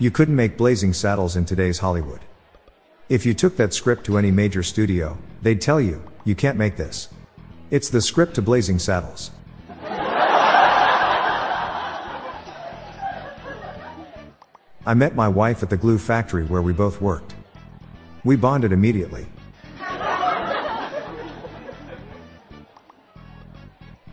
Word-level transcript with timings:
You 0.00 0.10
couldn't 0.10 0.34
make 0.34 0.56
Blazing 0.56 0.94
Saddles 0.94 1.36
in 1.36 1.44
today's 1.44 1.80
Hollywood. 1.80 2.20
If 3.10 3.26
you 3.26 3.34
took 3.34 3.58
that 3.58 3.74
script 3.74 4.06
to 4.06 4.16
any 4.16 4.30
major 4.30 4.62
studio, 4.62 5.18
they'd 5.42 5.60
tell 5.60 5.78
you, 5.78 6.02
you 6.24 6.34
can't 6.34 6.56
make 6.56 6.78
this. 6.78 7.10
It's 7.70 7.90
the 7.90 8.00
script 8.00 8.34
to 8.36 8.42
Blazing 8.42 8.78
Saddles. 8.78 9.30
I 14.86 14.94
met 14.94 15.14
my 15.14 15.28
wife 15.28 15.62
at 15.62 15.68
the 15.68 15.76
glue 15.76 15.98
factory 15.98 16.46
where 16.46 16.62
we 16.62 16.72
both 16.72 17.02
worked. 17.02 17.34
We 18.24 18.36
bonded 18.36 18.72
immediately. 18.72 19.26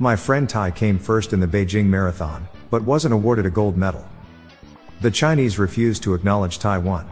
My 0.00 0.16
friend 0.16 0.48
Tai 0.48 0.72
came 0.72 0.98
first 0.98 1.32
in 1.32 1.38
the 1.38 1.46
Beijing 1.46 1.86
Marathon, 1.86 2.48
but 2.70 2.82
wasn't 2.82 3.14
awarded 3.14 3.46
a 3.46 3.50
gold 3.50 3.76
medal. 3.76 4.04
The 5.00 5.10
Chinese 5.10 5.58
refused 5.58 6.02
to 6.04 6.14
acknowledge 6.14 6.58
Taiwan. 6.58 7.06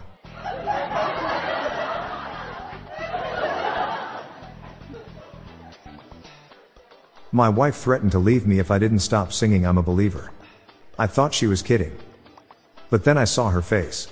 My 7.31 7.49
wife 7.49 7.77
threatened 7.77 8.13
to 8.13 8.19
leave 8.19 8.47
me 8.47 8.59
if 8.59 8.71
I 8.71 8.79
didn't 8.79 9.01
stop 9.01 9.33
singing 9.33 9.67
I'm 9.67 9.77
a 9.77 9.83
believer. 9.83 10.31
I 10.99 11.07
thought 11.07 11.35
she 11.35 11.47
was 11.47 11.63
kidding. 11.63 11.95
But 12.91 13.05
then 13.05 13.19
I 13.19 13.25
saw 13.25 13.51
her 13.51 13.61
face. 13.61 14.09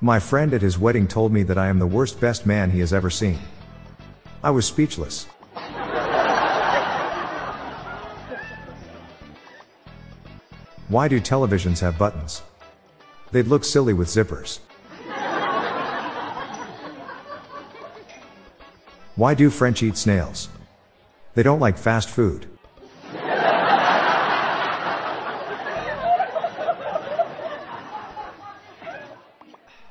My 0.00 0.18
friend 0.18 0.54
at 0.54 0.62
his 0.62 0.78
wedding 0.78 1.08
told 1.08 1.32
me 1.32 1.42
that 1.42 1.58
I 1.58 1.66
am 1.66 1.78
the 1.78 1.86
worst 1.86 2.20
best 2.20 2.46
man 2.46 2.70
he 2.70 2.80
has 2.80 2.92
ever 2.92 3.10
seen. 3.10 3.38
I 4.42 4.50
was 4.50 4.66
speechless. 4.66 5.26
Why 10.94 11.08
do 11.08 11.20
televisions 11.20 11.80
have 11.80 11.98
buttons? 11.98 12.42
They'd 13.32 13.48
look 13.48 13.64
silly 13.64 13.92
with 13.92 14.06
zippers. 14.06 14.60
Why 19.16 19.34
do 19.34 19.50
French 19.50 19.82
eat 19.82 19.96
snails? 19.96 20.48
They 21.34 21.42
don't 21.42 21.58
like 21.58 21.78
fast 21.78 22.08
food. 22.08 22.46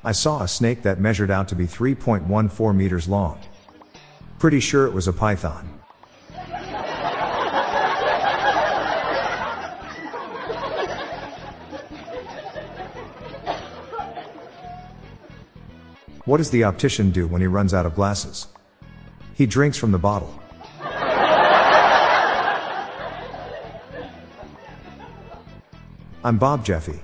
I 0.02 0.12
saw 0.12 0.42
a 0.42 0.48
snake 0.48 0.80
that 0.84 1.00
measured 1.00 1.30
out 1.30 1.48
to 1.48 1.54
be 1.54 1.66
3.14 1.66 2.74
meters 2.74 3.08
long. 3.10 3.40
Pretty 4.38 4.60
sure 4.60 4.86
it 4.86 4.94
was 4.94 5.06
a 5.06 5.12
python. 5.12 5.83
What 16.26 16.38
does 16.38 16.48
the 16.50 16.64
optician 16.64 17.10
do 17.10 17.26
when 17.26 17.42
he 17.42 17.46
runs 17.46 17.74
out 17.74 17.84
of 17.84 17.94
glasses? 17.94 18.46
He 19.34 19.44
drinks 19.44 19.76
from 19.76 19.92
the 19.92 19.98
bottle. 19.98 20.32
I'm 26.24 26.38
Bob 26.38 26.64
Jeffy. 26.64 27.00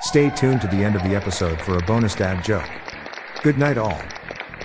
Stay 0.00 0.30
tuned 0.30 0.62
to 0.62 0.66
the 0.68 0.82
end 0.82 0.96
of 0.96 1.02
the 1.02 1.14
episode 1.14 1.60
for 1.60 1.76
a 1.76 1.82
bonus 1.82 2.14
dad 2.14 2.42
joke. 2.42 2.70
Good 3.42 3.58
night, 3.58 3.76
all. 3.76 4.00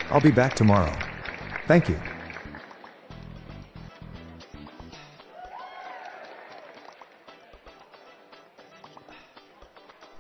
I'll 0.09 0.21
be 0.21 0.31
back 0.31 0.53
tomorrow. 0.53 0.95
Thank 1.67 1.89
you. 1.89 1.99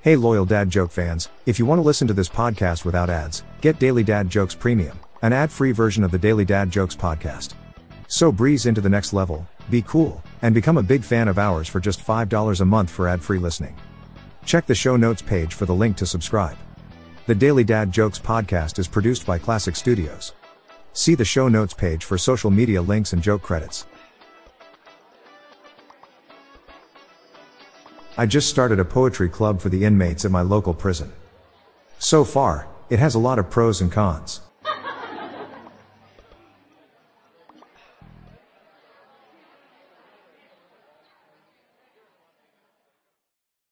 Hey, 0.03 0.17
loyal 0.17 0.43
dad 0.43 0.69
joke 0.69 0.91
fans, 0.91 1.29
if 1.45 1.57
you 1.57 1.65
want 1.65 1.79
to 1.79 1.83
listen 1.83 2.09
to 2.09 2.13
this 2.13 2.27
podcast 2.27 2.83
without 2.83 3.09
ads, 3.09 3.45
get 3.61 3.79
Daily 3.79 4.03
Dad 4.03 4.29
Jokes 4.29 4.53
Premium, 4.53 4.99
an 5.21 5.31
ad 5.31 5.49
free 5.49 5.71
version 5.71 6.03
of 6.03 6.11
the 6.11 6.19
Daily 6.19 6.43
Dad 6.43 6.69
Jokes 6.69 6.93
podcast. 6.93 7.53
So 8.09 8.29
breeze 8.29 8.65
into 8.65 8.81
the 8.81 8.89
next 8.89 9.13
level, 9.13 9.47
be 9.69 9.81
cool, 9.81 10.21
and 10.41 10.53
become 10.53 10.77
a 10.77 10.83
big 10.83 11.05
fan 11.05 11.29
of 11.29 11.39
ours 11.39 11.69
for 11.69 11.79
just 11.79 12.05
$5 12.05 12.59
a 12.59 12.65
month 12.65 12.89
for 12.89 13.07
ad 13.07 13.21
free 13.21 13.39
listening. 13.39 13.77
Check 14.45 14.65
the 14.65 14.75
show 14.75 14.97
notes 14.97 15.21
page 15.21 15.53
for 15.53 15.65
the 15.65 15.73
link 15.73 15.95
to 15.95 16.05
subscribe. 16.05 16.57
The 17.25 17.35
Daily 17.35 17.63
Dad 17.63 17.89
Jokes 17.89 18.19
podcast 18.19 18.79
is 18.79 18.89
produced 18.89 19.25
by 19.25 19.37
Classic 19.37 19.73
Studios. 19.73 20.33
See 20.91 21.15
the 21.15 21.23
show 21.23 21.47
notes 21.47 21.73
page 21.73 22.03
for 22.03 22.17
social 22.17 22.51
media 22.51 22.81
links 22.81 23.13
and 23.13 23.23
joke 23.23 23.41
credits. 23.41 23.85
I 28.15 28.27
just 28.27 28.47
started 28.47 28.79
a 28.79 28.85
poetry 28.85 29.27
club 29.27 29.59
for 29.59 29.69
the 29.69 29.85
inmates 29.85 30.23
at 30.23 30.29
my 30.29 30.41
local 30.41 30.75
prison. 30.75 31.11
So 31.97 32.23
far, 32.23 32.67
it 32.91 32.99
has 32.99 33.15
a 33.15 33.19
lot 33.19 33.39
of 33.39 33.49
pros 33.49 33.81
and 33.81 33.91
cons. 33.91 34.39